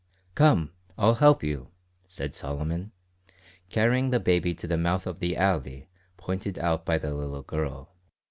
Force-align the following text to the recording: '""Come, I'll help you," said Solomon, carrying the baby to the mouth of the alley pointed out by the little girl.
'""Come, 0.33 0.71
I'll 0.97 1.13
help 1.13 1.43
you," 1.43 1.69
said 2.07 2.33
Solomon, 2.33 2.91
carrying 3.69 4.09
the 4.09 4.19
baby 4.19 4.55
to 4.55 4.65
the 4.65 4.75
mouth 4.75 5.05
of 5.05 5.19
the 5.19 5.37
alley 5.37 5.89
pointed 6.17 6.57
out 6.57 6.85
by 6.87 6.97
the 6.97 7.13
little 7.13 7.43
girl. 7.43 7.93